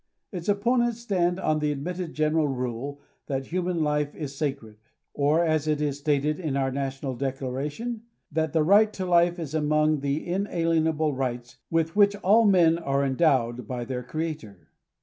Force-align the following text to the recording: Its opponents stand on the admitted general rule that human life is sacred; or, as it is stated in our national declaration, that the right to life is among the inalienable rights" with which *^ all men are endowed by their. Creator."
Its 0.31 0.49
opponents 0.49 0.97
stand 0.99 1.39
on 1.39 1.59
the 1.59 1.71
admitted 1.71 2.15
general 2.15 2.47
rule 2.47 2.99
that 3.27 3.45
human 3.45 3.83
life 3.83 4.15
is 4.15 4.35
sacred; 4.35 4.77
or, 5.13 5.45
as 5.45 5.67
it 5.67 5.79
is 5.79 5.99
stated 5.99 6.39
in 6.39 6.57
our 6.57 6.71
national 6.71 7.15
declaration, 7.15 8.01
that 8.31 8.51
the 8.51 8.63
right 8.63 8.93
to 8.93 9.05
life 9.05 9.37
is 9.37 9.53
among 9.53 9.99
the 9.99 10.25
inalienable 10.25 11.13
rights" 11.13 11.57
with 11.69 11.95
which 11.95 12.15
*^ 12.15 12.19
all 12.23 12.45
men 12.47 12.79
are 12.79 13.05
endowed 13.05 13.67
by 13.67 13.85
their. 13.85 14.01
Creator." 14.01 14.71